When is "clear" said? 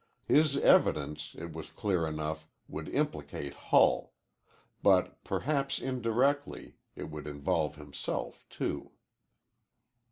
1.69-2.07